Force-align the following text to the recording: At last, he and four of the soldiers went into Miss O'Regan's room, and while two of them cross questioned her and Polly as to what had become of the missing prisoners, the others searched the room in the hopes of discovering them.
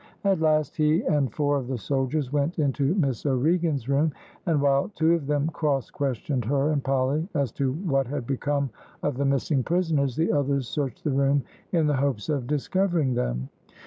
At 0.23 0.41
last, 0.41 0.77
he 0.77 1.03
and 1.03 1.31
four 1.31 1.57
of 1.57 1.67
the 1.67 1.77
soldiers 1.77 2.33
went 2.33 2.57
into 2.57 2.95
Miss 2.95 3.23
O'Regan's 3.23 3.87
room, 3.87 4.11
and 4.47 4.59
while 4.59 4.89
two 4.95 5.13
of 5.13 5.27
them 5.27 5.45
cross 5.49 5.91
questioned 5.91 6.43
her 6.45 6.71
and 6.71 6.83
Polly 6.83 7.27
as 7.35 7.51
to 7.51 7.73
what 7.73 8.07
had 8.07 8.25
become 8.25 8.71
of 9.03 9.15
the 9.17 9.25
missing 9.25 9.61
prisoners, 9.61 10.15
the 10.15 10.31
others 10.31 10.67
searched 10.67 11.03
the 11.03 11.11
room 11.11 11.43
in 11.71 11.85
the 11.85 11.97
hopes 11.97 12.29
of 12.29 12.47
discovering 12.47 13.13
them. 13.13 13.49